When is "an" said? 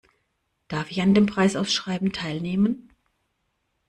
1.03-1.13